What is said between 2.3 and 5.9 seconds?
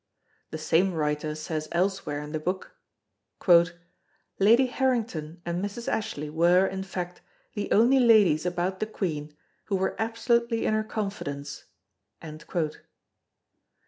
the book: "Lady Harrington and Mrs.